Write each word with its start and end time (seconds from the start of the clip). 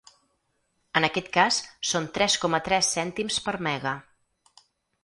En 0.99 1.05
aquest 1.07 1.29
cas 1.35 1.59
són 1.91 2.09
tres 2.17 2.39
coma 2.47 2.61
tres 2.71 2.91
cèntims 2.97 3.39
per 3.49 3.57
mega. 3.71 3.97